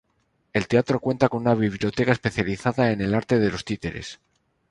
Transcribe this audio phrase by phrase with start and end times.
[0.53, 4.19] El teatro cuenta con una biblioteca especializada en el arte de los títeres.